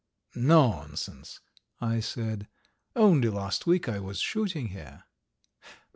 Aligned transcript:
"Nonsense!" 0.33 1.41
I 1.79 1.99
said. 1.99 2.47
"Only 2.95 3.29
last 3.29 3.67
week 3.67 3.87
I 3.87 3.99
was 3.99 4.19
shooting 4.19 4.69
here!" 4.69 5.03